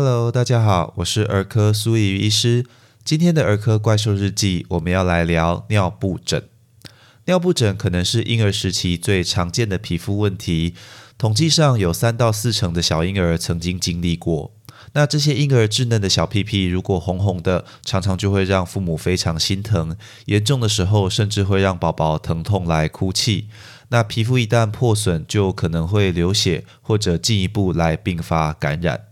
[0.00, 2.64] Hello，大家好，我是儿科苏怡医师。
[3.02, 6.44] 今天的儿科怪兽日记，我们要来聊尿布疹。
[7.24, 10.74] 尿布疹可能是婴儿时期最常见的皮肤问题，
[11.18, 14.52] 统计上有三到四成的小婴儿曾经经历过。
[14.92, 23.48] 那这些婴儿稚嫩的小屁屁如果红红的，常常就会让父母非常心疼，严重的时候甚至会让宝宝疼痛来哭泣。
[23.88, 29.07] 那皮肤一旦破损，就可能会流血，或者进一步来并发感染。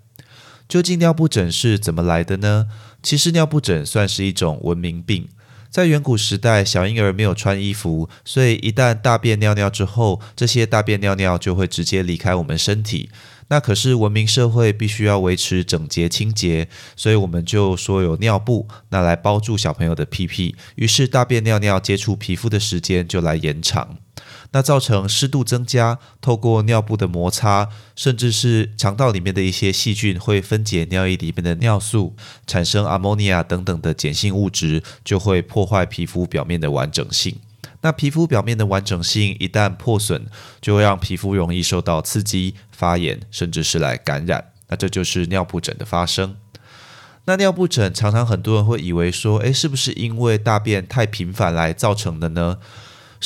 [0.68, 2.66] 究竟尿布疹是怎么来的呢？
[3.02, 5.28] 其实尿布疹算是一种文明病。
[5.70, 13.10] 在远古时代，小婴儿没有穿衣服，所以一旦大便尿尿之后，这些大便尿尿就会直接离开我们身体。
[13.48, 23.98] 那可是文明社会必须要维持整洁清洁，所以我们就说有尿布，拿来包住小朋友的屁屁，于是大便尿尿接触皮肤的时间就来延长。
[24.52, 32.14] 那造成湿度增加，透过尿布的摩擦，甚至是肠道里面的一些细菌会分解尿液里面的尿素，
[32.46, 37.36] 产生阿莫尼亚等等的碱性物质，就会破坏皮肤表面的完整性。
[37.82, 40.26] 那皮肤表面的完整性一旦破损，
[40.60, 44.52] 就会让皮肤容易受到刺激、发炎，甚至是来感染。
[44.68, 46.36] 那这就是尿布疹的发生。
[47.26, 52.58] 那尿布疹常常很多人会以为说，诶，是不是因为大便太频繁来造成的呢？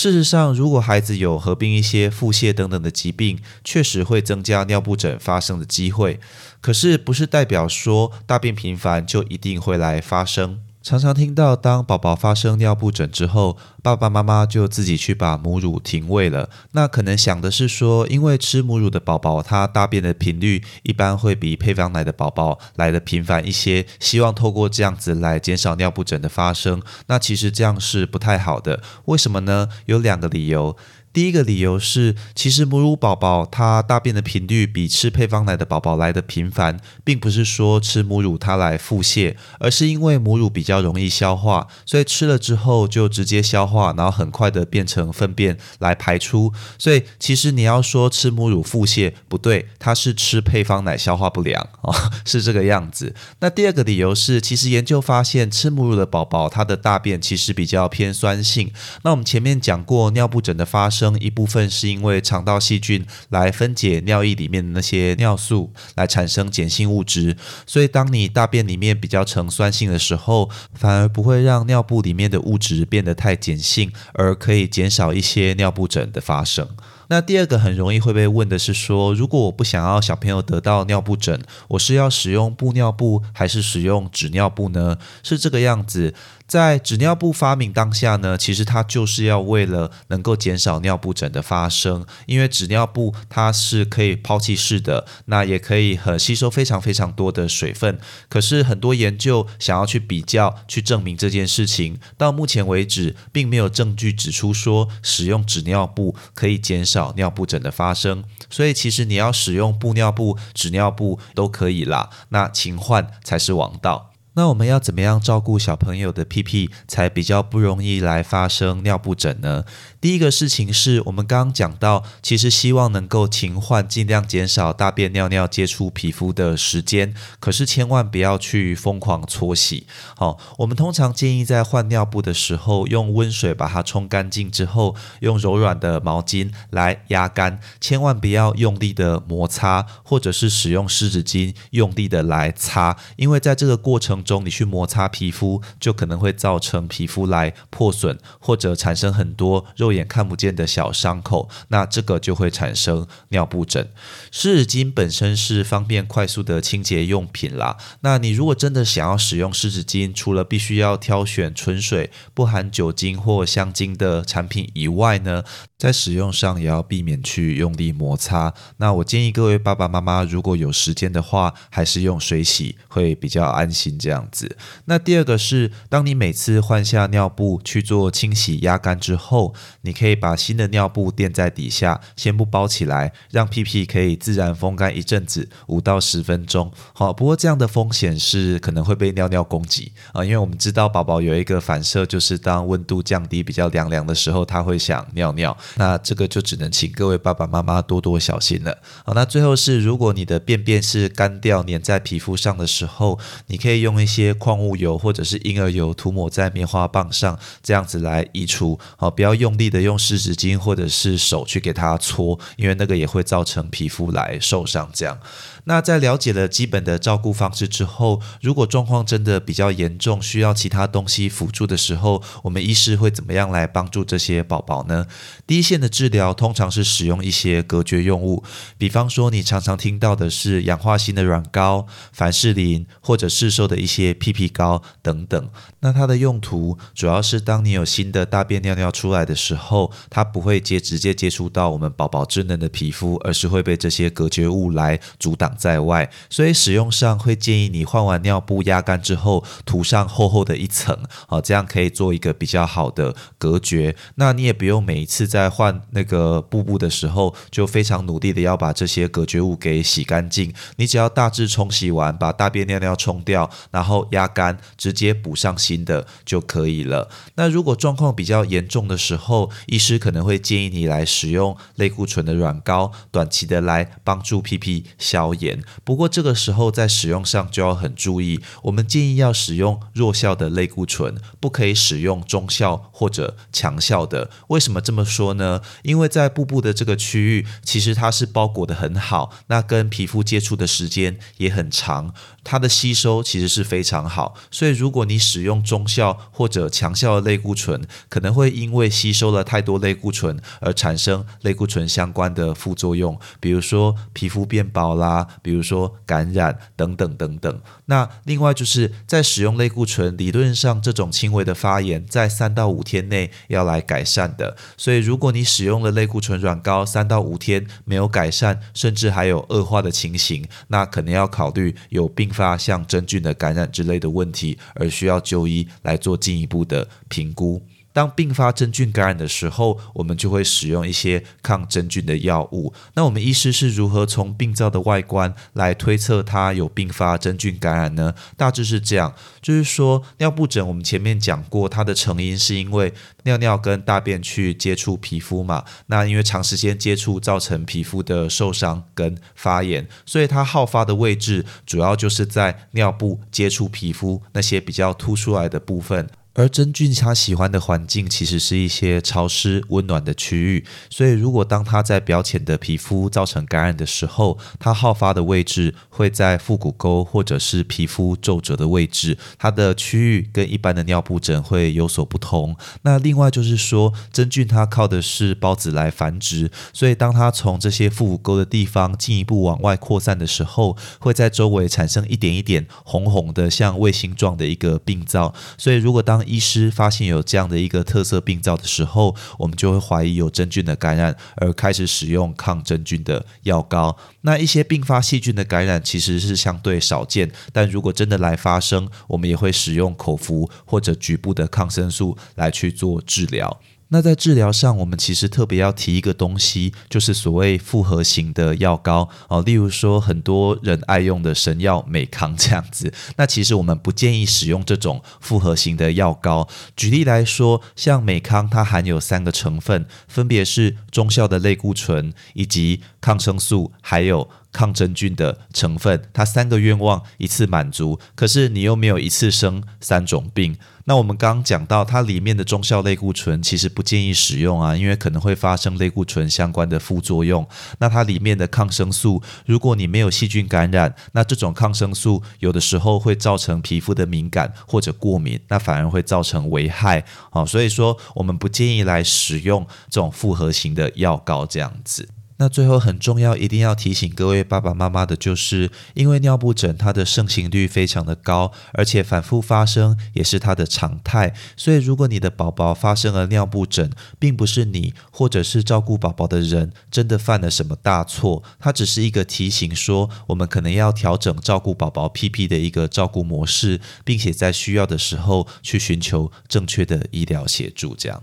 [0.01, 6.19] 事实上，如果孩子有合并一些腹泻等等的疾病，确实会增加尿布疹发生的机会。
[6.63, 10.61] 可是，不是代表说大便频繁就一定会来发生。
[10.83, 16.49] 常常听到，当宝宝发生尿布疹之后，爸爸妈妈就自己去把母乳停喂了。
[16.73, 26.83] 那可能想的是说，因为吃母乳的宝宝，他大便的频率一般会比配方奶的宝宝来的频繁一些，希望透过这样子来减少尿布疹的发生。
[27.09, 28.83] 那其实这样是不太好的。
[29.05, 29.69] 为什么呢？
[29.85, 30.75] 有两个理由。
[31.13, 46.53] 第一个理由是，其实母乳宝宝他大便的频率比吃配方奶的宝宝来的频繁，并不是说吃母乳它来腹泻，而是因为母乳比较容易消化，所以吃了之后就直接消化，然后很快的变成粪便来排出。
[46.79, 51.93] 所以其实你要说吃母乳腹泻不对，它是吃配方奶消化不良哦，
[52.25, 53.17] 是这个样子。
[53.41, 58.71] 那第二个理由是，其实研究发现吃母乳的宝宝他的大便其实比较偏酸性。
[59.03, 61.00] 那我们前面讲过尿布疹的发生。
[61.01, 67.37] 生一部分是因为肠道细菌来分解尿液里面的那些尿素，来产生碱性物质。
[67.67, 76.69] 所以，当你大便里面比较呈酸性的时候，反而不会让尿布里面的物质变得太碱性，而可以减少一些尿布疹的发生。
[77.11, 84.97] 那第二个很容易会被问的是说，如果我不想要小朋友得到尿布疹，我是要使用布尿布还是使用纸尿布呢？
[85.25, 86.15] 是这个样子。
[86.47, 98.01] 在纸尿布发明当下呢，其实它就是要为了能够减少尿布疹的发生，因为纸尿布它是可以抛弃式的，那也可以很吸收非常非常多的水分。
[98.29, 108.25] 可是很多研究想要去比较、去证明这件事情，到目前为止并没有证据指出说使用纸尿布可以减少尿布疹的发生。
[108.49, 114.07] 所以其实你要使用布尿布、纸尿布都可以啦，那勤换才是王道。
[114.35, 119.65] 那我们要怎么样照顾小朋友的屁屁，才比较不容易来发生尿布疹呢？
[120.01, 127.15] 第一个事情是我们刚刚讲到，其实希望能够勤换，尽量减少大便尿尿接触皮肤的时间。
[127.39, 129.87] 可是千万不要去疯狂搓洗。
[130.17, 149.90] 好，我们通常建议在换尿布的时候，用温水把它冲干净之后，用柔软的毛巾来压干，千万不要用力的摩擦，或者是使用湿纸巾用力的来擦，因为在这个过程中，你去摩擦皮肤，就可能会造成皮肤来破损，或者产生很多肉。
[149.91, 153.91] 肉眼看不见的小伤口，那这个就会产生尿布疹。
[154.31, 157.77] 湿纸巾本身是方便快速的清洁用品啦。
[158.03, 165.43] 那你如果真的想要使用湿纸巾，除了必须要挑选纯水、不含酒精或香精的产品以外呢，
[165.81, 168.53] 在使用上也要避免去用力摩擦。
[168.77, 174.59] 那我建议各位爸爸妈妈，如果有时间的话，还是用水洗会比较安心这样子。
[174.85, 179.55] 那第二个是，当你每次换下尿布去做清洗压干之后。
[179.83, 186.71] 你可以把新的尿布垫在底下，先不包起来，让屁屁可以自然风干一阵子，五到十分钟。
[186.93, 195.57] 好，不过这样的风险是可能会被尿尿攻击啊，因为我们知道宝宝有一个反射，就是当温度降低比较凉凉的时候，他会想尿尿。
[195.77, 198.77] 那这个就只能请各位爸爸妈妈多多小心了。
[199.07, 208.79] 好，那最后是，如果你的便便是干掉粘在皮肤上的时候，你可以用一些矿物油或者是婴儿油涂抹在棉花棒上，这样子来移除。
[208.99, 209.71] 好，不要用力。
[209.71, 214.91] 的用湿纸巾或者是手去给它搓，因为那个也会造成皮肤来受伤。
[214.93, 215.17] 这样，
[215.63, 225.07] 那在了解了基本的照顾方式之后，如果状况真的比较严重，需要其他东西辅助的时候，我们医师会怎么样来帮助这些宝宝呢？
[225.47, 228.43] 第一线的治疗通常是使用一些隔绝用物，
[228.79, 235.51] 比方说你常常听到的是氧化锌的软膏、凡士林或者市售的一些屁屁膏等等。
[235.81, 246.11] 那它的用途主要是当你有新的大便尿尿出来的时候，它不会接直接接触到我们宝宝稚嫩的皮肤，而是会被这些隔绝物来阻挡在外。
[246.31, 250.99] 所以使用上会建议你换完尿布压干之后，涂上厚厚的一层，
[251.29, 253.95] 好，这样可以做一个比较好的隔绝。
[254.15, 260.55] 那你也不用每一次在换那个布布的时候，就非常努力的要把这些隔绝物给洗干净。
[260.77, 267.11] 你只要大致冲洗完，把大便尿尿冲掉，然后压干，直接补上新的就可以了。
[267.35, 275.63] 那如果状况比较严重的时候，医师可能会建议你来使用类固醇的软膏，短期的来帮助屁屁消炎。
[275.85, 284.31] 不过这个时候在使用上就要很注意，我们建议要使用弱效的类固醇，不可以使用中效或者强效的。
[284.49, 285.40] 为什么这么说呢？
[285.41, 292.15] 呢因为在布布的这个区域，其实它是包裹的很好，那跟皮肤接触的时间也很长，
[292.45, 294.35] 它的吸收其实是非常好。
[294.53, 307.61] 所以如果你使用中效或者强效的类固醇，可能会因为吸收了太多类固醇而产生类固醇相关的副作用，比如说皮肤变薄啦，比如说感染等等等等。
[307.87, 314.57] 那另外就是在使用类固醇，理论上这种轻微的发炎在三到五天内要来改善的。
[314.77, 327.63] 所以如果你使用了类固醇软膏三到五天没有改善，甚至还有恶化的情形，那可能要考虑有并发像真菌的感染之类的问题，而需要就医来做进一步的评估。
[327.93, 332.73] 当并发真菌感染的时候，我们就会使用一些抗真菌的药物。
[332.95, 338.15] 那我们医师是如何从病灶的外观来推测它有并发真菌感染呢？
[338.37, 342.93] 大致是这样，就是说尿布疹，我们前面讲过，它的成因是因为
[343.25, 345.65] 尿尿跟大便去接触皮肤嘛。
[345.87, 356.09] 那因为长时间接触造成皮肤的受伤跟发炎，所以它好发的位置主要就是在尿布接触皮肤那些比较凸出来的部分。
[356.35, 372.57] 而真菌它喜欢的环境其实是一些潮湿温暖的区域，所以如果当它在表浅的皮肤造成感染的时候，它好发的位置会在腹股沟或者是皮肤皱褶的位置，它的区域跟一般的尿布疹会有所不同。
[372.83, 385.35] 那另外就是说，真菌它靠的是孢子来繁殖，所以当它从这些腹股沟的地方进一步往外扩散的时候，会在周围产生一点一点红红的像卫星状的一个病灶。
[385.59, 393.97] 所以如果当医师发现有这样的一个特色病灶的时候，我们就会怀疑有真菌的感染，而开始使用抗真菌的药膏。
[394.23, 403.61] 那一些并发细菌的感染其实是相对少见，但如果真的来发生，我们也会使用口服或者局部的抗生素来去做治疗。
[403.93, 412.93] 那在治疗上，我们其实特别要提一个东西，就是所谓复合型的药膏哦，例如说很多人爱用的神药美康这样子。
[413.17, 416.49] 那其实我们不建议使用这种复合型的药膏。
[416.77, 424.31] 举例来说，像美康，它含有三个成分，分别是中效的类固醇、以及抗生素，还有。
[424.53, 430.57] 抗真菌的成分，它三个愿望一次满足，可是你又没有一次生三种病。
[430.91, 437.47] 那我们刚刚讲到，它里面的中效类固醇其实不建议使用啊，因为可能会发生类固醇相关的副作用。
[437.79, 447.05] 那它里面的抗生素，如果你没有细菌感染，那这种抗生素有的时候会造成皮肤的敏感或者过敏，那反而会造成危害。
[447.31, 452.09] 啊，所以说我们不建议来使用这种复合型的药膏这样子。
[452.41, 461.35] 那最后很重要，一定要提醒各位爸爸妈妈的就是，因为尿布疹它的盛行率非常的高，而且反复发生也是它的常态。
[461.55, 478.23] 所以，如果你的宝宝发生了尿布疹，并不是你或者是照顾宝宝的人真的犯了什么大错，它只是一个提醒，说我们可能要调整照顾宝宝屁屁的一个照顾模式，并且在需要的时候去寻求正确的医疗协助，这样。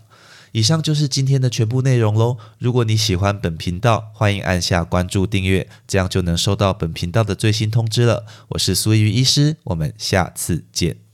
[0.51, 2.37] 以上就是今天的全部内容喽。
[2.59, 8.25] 如果你喜欢本频道，欢迎按下关注订阅，这样就能收到本频道的最新通知了。
[8.49, 11.06] 我是苏玉医师，我们下次见。